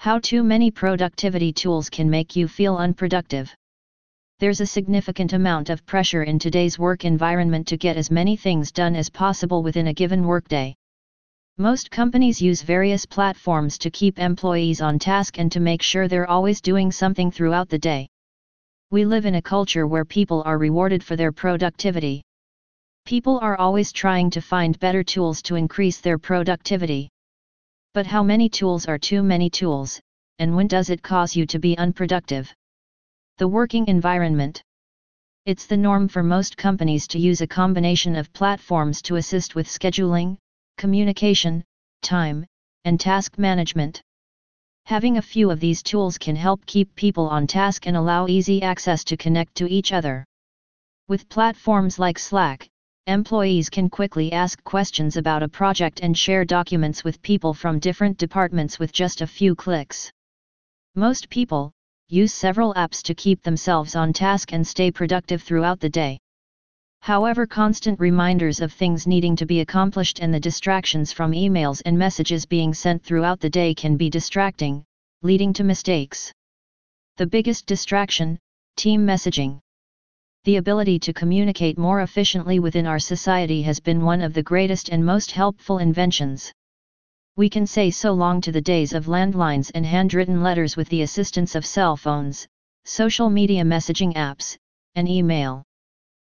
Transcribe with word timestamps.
How 0.00 0.18
too 0.18 0.42
many 0.42 0.70
productivity 0.70 1.52
tools 1.52 1.90
can 1.90 2.08
make 2.08 2.34
you 2.34 2.48
feel 2.48 2.78
unproductive. 2.78 3.54
There's 4.38 4.62
a 4.62 4.66
significant 4.66 5.34
amount 5.34 5.68
of 5.68 5.84
pressure 5.84 6.22
in 6.22 6.38
today's 6.38 6.78
work 6.78 7.04
environment 7.04 7.66
to 7.66 7.76
get 7.76 7.98
as 7.98 8.10
many 8.10 8.34
things 8.34 8.72
done 8.72 8.96
as 8.96 9.10
possible 9.10 9.62
within 9.62 9.88
a 9.88 9.92
given 9.92 10.26
workday. 10.26 10.74
Most 11.58 11.90
companies 11.90 12.40
use 12.40 12.62
various 12.62 13.04
platforms 13.04 13.76
to 13.76 13.90
keep 13.90 14.18
employees 14.18 14.80
on 14.80 14.98
task 14.98 15.38
and 15.38 15.52
to 15.52 15.60
make 15.60 15.82
sure 15.82 16.08
they're 16.08 16.30
always 16.30 16.62
doing 16.62 16.90
something 16.90 17.30
throughout 17.30 17.68
the 17.68 17.78
day. 17.78 18.08
We 18.90 19.04
live 19.04 19.26
in 19.26 19.34
a 19.34 19.42
culture 19.42 19.86
where 19.86 20.06
people 20.06 20.42
are 20.46 20.56
rewarded 20.56 21.04
for 21.04 21.14
their 21.14 21.30
productivity. 21.30 22.22
People 23.04 23.38
are 23.40 23.58
always 23.58 23.92
trying 23.92 24.30
to 24.30 24.40
find 24.40 24.80
better 24.80 25.04
tools 25.04 25.42
to 25.42 25.56
increase 25.56 26.00
their 26.00 26.16
productivity. 26.16 27.10
But 27.92 28.06
how 28.06 28.22
many 28.22 28.48
tools 28.48 28.86
are 28.86 28.98
too 28.98 29.20
many 29.20 29.50
tools, 29.50 30.00
and 30.38 30.54
when 30.54 30.68
does 30.68 30.90
it 30.90 31.02
cause 31.02 31.34
you 31.34 31.44
to 31.46 31.58
be 31.58 31.76
unproductive? 31.76 32.54
The 33.38 33.48
working 33.48 33.88
environment. 33.88 34.62
It's 35.44 35.66
the 35.66 35.76
norm 35.76 36.06
for 36.06 36.22
most 36.22 36.56
companies 36.56 37.08
to 37.08 37.18
use 37.18 37.40
a 37.40 37.48
combination 37.48 38.14
of 38.14 38.32
platforms 38.32 39.02
to 39.02 39.16
assist 39.16 39.56
with 39.56 39.66
scheduling, 39.66 40.36
communication, 40.78 41.64
time, 42.02 42.46
and 42.84 43.00
task 43.00 43.38
management. 43.38 44.00
Having 44.84 45.16
a 45.16 45.22
few 45.22 45.50
of 45.50 45.58
these 45.58 45.82
tools 45.82 46.16
can 46.16 46.36
help 46.36 46.64
keep 46.66 46.94
people 46.94 47.26
on 47.28 47.48
task 47.48 47.88
and 47.88 47.96
allow 47.96 48.28
easy 48.28 48.62
access 48.62 49.02
to 49.02 49.16
connect 49.16 49.56
to 49.56 49.68
each 49.68 49.92
other. 49.92 50.24
With 51.08 51.28
platforms 51.28 51.98
like 51.98 52.20
Slack, 52.20 52.68
employees 53.10 53.68
can 53.68 53.90
quickly 53.90 54.32
ask 54.32 54.62
questions 54.64 55.16
about 55.16 55.42
a 55.42 55.48
project 55.48 56.00
and 56.00 56.16
share 56.16 56.44
documents 56.44 57.04
with 57.04 57.22
people 57.22 57.52
from 57.52 57.78
different 57.78 58.16
departments 58.18 58.78
with 58.78 58.92
just 58.92 59.20
a 59.20 59.26
few 59.26 59.54
clicks. 59.54 60.10
Most 60.94 61.28
people 61.28 61.72
use 62.08 62.32
several 62.32 62.74
apps 62.74 63.02
to 63.02 63.14
keep 63.14 63.42
themselves 63.42 63.94
on 63.94 64.12
task 64.12 64.52
and 64.52 64.66
stay 64.66 64.90
productive 64.90 65.42
throughout 65.42 65.80
the 65.80 65.88
day. 65.88 66.18
However, 67.02 67.46
constant 67.46 67.98
reminders 67.98 68.60
of 68.60 68.72
things 68.72 69.06
needing 69.06 69.36
to 69.36 69.46
be 69.46 69.60
accomplished 69.60 70.18
and 70.18 70.34
the 70.34 70.40
distractions 70.40 71.12
from 71.12 71.32
emails 71.32 71.80
and 71.86 71.98
messages 71.98 72.44
being 72.44 72.74
sent 72.74 73.02
throughout 73.02 73.40
the 73.40 73.50
day 73.50 73.74
can 73.74 73.96
be 73.96 74.10
distracting, 74.10 74.84
leading 75.22 75.52
to 75.54 75.64
mistakes. 75.64 76.32
The 77.16 77.26
biggest 77.26 77.66
distraction 77.66 78.38
team 78.76 79.06
messaging. 79.06 79.60
The 80.44 80.56
ability 80.56 80.98
to 81.00 81.12
communicate 81.12 81.76
more 81.76 82.00
efficiently 82.00 82.60
within 82.60 82.86
our 82.86 82.98
society 82.98 83.60
has 83.62 83.78
been 83.78 84.06
one 84.06 84.22
of 84.22 84.32
the 84.32 84.42
greatest 84.42 84.88
and 84.88 85.04
most 85.04 85.32
helpful 85.32 85.76
inventions. 85.76 86.50
We 87.36 87.50
can 87.50 87.66
say 87.66 87.90
so 87.90 88.14
long 88.14 88.40
to 88.40 88.52
the 88.52 88.62
days 88.62 88.94
of 88.94 89.04
landlines 89.04 89.70
and 89.74 89.84
handwritten 89.84 90.42
letters 90.42 90.78
with 90.78 90.88
the 90.88 91.02
assistance 91.02 91.54
of 91.54 91.66
cell 91.66 91.94
phones, 91.94 92.48
social 92.86 93.28
media 93.28 93.64
messaging 93.64 94.14
apps, 94.14 94.56
and 94.94 95.06
email. 95.06 95.62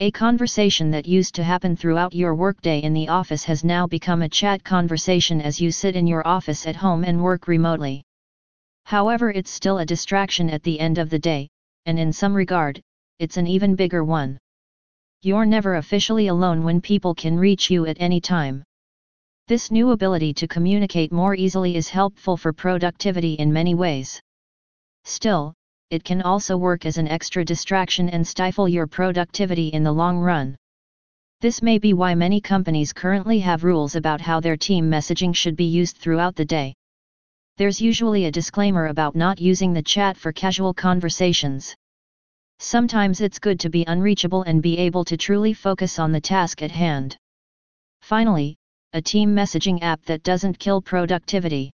A 0.00 0.10
conversation 0.10 0.90
that 0.90 1.06
used 1.06 1.36
to 1.36 1.44
happen 1.44 1.76
throughout 1.76 2.14
your 2.14 2.34
workday 2.34 2.80
in 2.80 2.94
the 2.94 3.06
office 3.06 3.44
has 3.44 3.62
now 3.62 3.86
become 3.86 4.22
a 4.22 4.28
chat 4.28 4.64
conversation 4.64 5.40
as 5.40 5.60
you 5.60 5.70
sit 5.70 5.94
in 5.94 6.08
your 6.08 6.26
office 6.26 6.66
at 6.66 6.74
home 6.74 7.04
and 7.04 7.22
work 7.22 7.46
remotely. 7.46 8.02
However, 8.86 9.30
it's 9.30 9.52
still 9.52 9.78
a 9.78 9.86
distraction 9.86 10.50
at 10.50 10.64
the 10.64 10.80
end 10.80 10.98
of 10.98 11.10
the 11.10 11.20
day, 11.20 11.48
and 11.86 11.96
in 11.96 12.12
some 12.12 12.34
regard, 12.34 12.82
it's 13.18 13.36
an 13.36 13.46
even 13.46 13.74
bigger 13.74 14.04
one. 14.04 14.38
You're 15.22 15.46
never 15.46 15.76
officially 15.76 16.26
alone 16.26 16.64
when 16.64 16.80
people 16.80 17.14
can 17.14 17.38
reach 17.38 17.70
you 17.70 17.86
at 17.86 17.96
any 18.00 18.20
time. 18.20 18.62
This 19.46 19.70
new 19.70 19.90
ability 19.92 20.34
to 20.34 20.48
communicate 20.48 21.12
more 21.12 21.34
easily 21.34 21.76
is 21.76 21.88
helpful 21.88 22.36
for 22.36 22.52
productivity 22.52 23.34
in 23.34 23.52
many 23.52 23.74
ways. 23.74 24.20
Still, 25.04 25.54
it 25.90 26.02
can 26.02 26.22
also 26.22 26.56
work 26.56 26.86
as 26.86 26.98
an 26.98 27.08
extra 27.08 27.44
distraction 27.44 28.08
and 28.08 28.26
stifle 28.26 28.68
your 28.68 28.86
productivity 28.86 29.68
in 29.68 29.84
the 29.84 29.92
long 29.92 30.18
run. 30.18 30.56
This 31.40 31.62
may 31.62 31.78
be 31.78 31.92
why 31.92 32.14
many 32.14 32.40
companies 32.40 32.92
currently 32.92 33.38
have 33.40 33.64
rules 33.64 33.96
about 33.96 34.20
how 34.20 34.40
their 34.40 34.56
team 34.56 34.90
messaging 34.90 35.36
should 35.36 35.56
be 35.56 35.66
used 35.66 35.98
throughout 35.98 36.36
the 36.36 36.44
day. 36.44 36.74
There's 37.58 37.80
usually 37.80 38.24
a 38.24 38.32
disclaimer 38.32 38.86
about 38.86 39.14
not 39.14 39.40
using 39.40 39.72
the 39.72 39.82
chat 39.82 40.16
for 40.16 40.32
casual 40.32 40.74
conversations. 40.74 41.74
Sometimes 42.58 43.20
it's 43.20 43.38
good 43.38 43.60
to 43.60 43.68
be 43.68 43.84
unreachable 43.86 44.42
and 44.42 44.62
be 44.62 44.78
able 44.78 45.04
to 45.04 45.16
truly 45.16 45.52
focus 45.52 45.98
on 45.98 46.12
the 46.12 46.20
task 46.20 46.62
at 46.62 46.70
hand. 46.70 47.16
Finally, 48.02 48.56
a 48.92 49.02
team 49.02 49.34
messaging 49.34 49.82
app 49.82 50.04
that 50.04 50.22
doesn't 50.22 50.58
kill 50.58 50.80
productivity. 50.80 51.70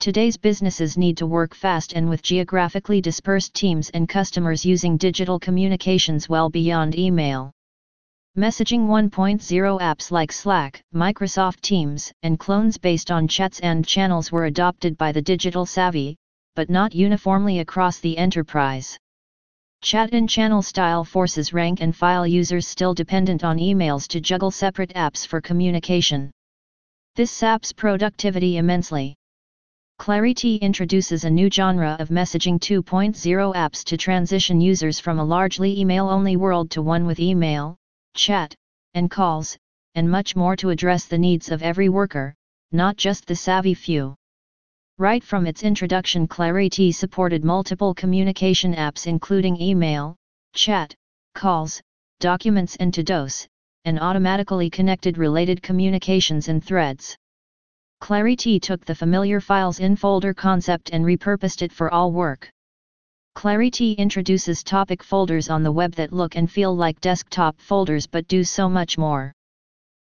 Today's 0.00 0.38
businesses 0.38 0.96
need 0.96 1.18
to 1.18 1.26
work 1.26 1.54
fast 1.54 1.92
and 1.92 2.08
with 2.08 2.22
geographically 2.22 3.02
dispersed 3.02 3.52
teams 3.52 3.90
and 3.90 4.08
customers 4.08 4.64
using 4.64 4.96
digital 4.96 5.38
communications 5.38 6.28
well 6.28 6.48
beyond 6.48 6.98
email. 6.98 7.52
Messaging 8.38 8.86
1.0 8.86 9.80
apps 9.80 10.10
like 10.10 10.32
Slack, 10.32 10.80
Microsoft 10.94 11.60
Teams, 11.60 12.10
and 12.22 12.38
clones 12.38 12.78
based 12.78 13.10
on 13.10 13.28
chats 13.28 13.60
and 13.60 13.86
channels 13.86 14.32
were 14.32 14.46
adopted 14.46 14.96
by 14.96 15.12
the 15.12 15.20
digital 15.20 15.66
savvy, 15.66 16.16
but 16.54 16.70
not 16.70 16.94
uniformly 16.94 17.58
across 17.58 17.98
the 17.98 18.16
enterprise. 18.16 18.96
Chat 19.82 20.12
and 20.12 20.28
channel 20.28 20.60
style 20.60 21.04
forces 21.04 21.54
rank 21.54 21.80
and 21.80 21.96
file 21.96 22.26
users 22.26 22.66
still 22.66 22.92
dependent 22.92 23.42
on 23.44 23.56
emails 23.56 24.06
to 24.08 24.20
juggle 24.20 24.50
separate 24.50 24.92
apps 24.94 25.26
for 25.26 25.40
communication. 25.40 26.30
This 27.16 27.30
saps 27.30 27.72
productivity 27.72 28.58
immensely. 28.58 29.16
Clariti 29.98 30.60
introduces 30.60 31.24
a 31.24 31.30
new 31.30 31.50
genre 31.50 31.96
of 31.98 32.10
messaging 32.10 32.58
2.0 32.58 33.54
apps 33.54 33.82
to 33.84 33.96
transition 33.96 34.60
users 34.60 35.00
from 35.00 35.18
a 35.18 35.24
largely 35.24 35.80
email-only 35.80 36.36
world 36.36 36.70
to 36.72 36.82
one 36.82 37.06
with 37.06 37.18
email, 37.18 37.76
chat, 38.14 38.54
and 38.94 39.10
calls, 39.10 39.56
and 39.94 40.10
much 40.10 40.36
more 40.36 40.56
to 40.56 40.70
address 40.70 41.06
the 41.06 41.18
needs 41.18 41.50
of 41.50 41.62
every 41.62 41.88
worker, 41.88 42.34
not 42.70 42.96
just 42.96 43.26
the 43.26 43.34
savvy 43.34 43.74
few. 43.74 44.14
Right 45.00 45.24
from 45.24 45.46
its 45.46 45.62
introduction 45.62 46.28
Clariti 46.28 46.94
supported 46.94 47.42
multiple 47.42 47.94
communication 47.94 48.74
apps 48.74 49.06
including 49.06 49.58
email, 49.58 50.14
chat, 50.52 50.94
calls, 51.34 51.80
documents 52.18 52.76
and 52.76 52.92
to-dos, 52.92 53.48
and 53.86 53.98
automatically 53.98 54.68
connected 54.68 55.16
related 55.16 55.62
communications 55.62 56.48
and 56.48 56.62
threads. 56.62 57.16
Clariti 58.02 58.60
took 58.60 58.84
the 58.84 58.94
familiar 58.94 59.40
files 59.40 59.80
in 59.80 59.96
folder 59.96 60.34
concept 60.34 60.90
and 60.90 61.02
repurposed 61.02 61.62
it 61.62 61.72
for 61.72 61.90
all 61.90 62.12
work. 62.12 62.50
Clariti 63.34 63.96
introduces 63.96 64.62
topic 64.62 65.02
folders 65.02 65.48
on 65.48 65.62
the 65.62 65.72
web 65.72 65.94
that 65.94 66.12
look 66.12 66.36
and 66.36 66.52
feel 66.52 66.76
like 66.76 67.00
desktop 67.00 67.58
folders 67.58 68.06
but 68.06 68.28
do 68.28 68.44
so 68.44 68.68
much 68.68 68.98
more. 68.98 69.32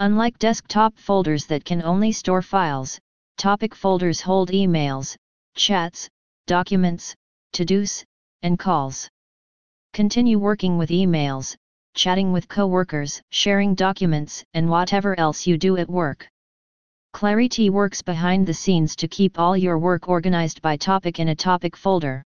Unlike 0.00 0.38
desktop 0.38 0.98
folders 0.98 1.46
that 1.46 1.64
can 1.64 1.80
only 1.82 2.12
store 2.12 2.42
files, 2.42 3.00
Topic 3.44 3.74
folders 3.74 4.22
hold 4.22 4.48
emails, 4.52 5.14
chats, 5.54 6.08
documents, 6.46 7.14
to-dos, 7.52 8.02
and 8.40 8.58
calls. 8.58 9.06
Continue 9.92 10.38
working 10.38 10.78
with 10.78 10.88
emails, 10.88 11.54
chatting 11.92 12.32
with 12.32 12.48
coworkers, 12.48 13.20
sharing 13.32 13.74
documents, 13.74 14.42
and 14.54 14.70
whatever 14.70 15.14
else 15.20 15.46
you 15.46 15.58
do 15.58 15.76
at 15.76 15.90
work. 15.90 16.26
Clariti 17.12 17.68
works 17.68 18.00
behind 18.00 18.46
the 18.46 18.54
scenes 18.54 18.96
to 18.96 19.08
keep 19.08 19.38
all 19.38 19.58
your 19.58 19.78
work 19.78 20.08
organized 20.08 20.62
by 20.62 20.78
topic 20.78 21.20
in 21.20 21.28
a 21.28 21.36
topic 21.36 21.76
folder. 21.76 22.22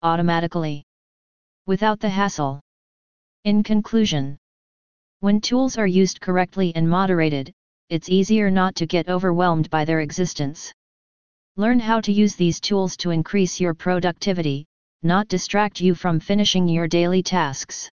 Automatically. 0.00 0.82
Without 1.66 2.00
the 2.00 2.08
hassle. 2.08 2.62
In 3.44 3.62
conclusion, 3.62 4.38
when 5.18 5.42
tools 5.42 5.76
are 5.76 5.86
used 5.86 6.18
correctly 6.22 6.72
and 6.74 6.88
moderated, 6.88 7.52
it's 7.90 8.08
easier 8.08 8.50
not 8.50 8.76
to 8.76 8.86
get 8.86 9.08
overwhelmed 9.08 9.68
by 9.68 9.84
their 9.84 10.00
existence. 10.00 10.72
Learn 11.56 11.80
how 11.80 12.00
to 12.00 12.12
use 12.12 12.36
these 12.36 12.60
tools 12.60 12.96
to 12.98 13.10
increase 13.10 13.60
your 13.60 13.74
productivity, 13.74 14.64
not 15.02 15.26
distract 15.26 15.80
you 15.80 15.96
from 15.96 16.20
finishing 16.20 16.68
your 16.68 16.86
daily 16.86 17.20
tasks. 17.20 17.90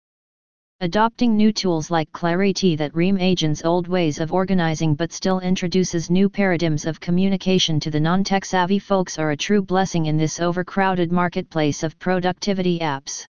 Adopting 0.81 1.35
new 1.35 1.51
tools 1.51 1.89
like 1.89 2.11
Clariti 2.11 2.77
that 2.77 2.93
reimagines 2.93 3.65
old 3.65 3.87
ways 3.87 4.19
of 4.19 4.31
organizing 4.31 4.93
but 4.93 5.11
still 5.11 5.39
introduces 5.39 6.11
new 6.11 6.29
paradigms 6.29 6.85
of 6.85 6.99
communication 6.99 7.79
to 7.79 7.89
the 7.89 7.99
non-tech 7.99 8.45
savvy 8.45 8.77
folks 8.77 9.17
are 9.17 9.31
a 9.31 9.37
true 9.37 9.63
blessing 9.63 10.05
in 10.05 10.17
this 10.17 10.39
overcrowded 10.39 11.11
marketplace 11.11 11.81
of 11.81 11.97
productivity 11.97 12.77
apps. 12.77 13.25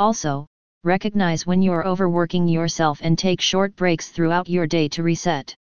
Also, 0.00 0.48
recognize 0.82 1.46
when 1.46 1.62
you're 1.62 1.86
overworking 1.86 2.48
yourself 2.48 2.98
and 3.02 3.16
take 3.16 3.40
short 3.40 3.76
breaks 3.76 4.08
throughout 4.08 4.48
your 4.48 4.66
day 4.66 4.88
to 4.88 5.04
reset. 5.04 5.54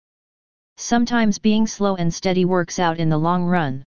Sometimes 0.76 1.38
being 1.38 1.66
slow 1.66 1.94
and 1.94 2.12
steady 2.12 2.44
works 2.44 2.78
out 2.78 2.98
in 2.98 3.08
the 3.08 3.16
long 3.16 3.44
run. 3.44 3.84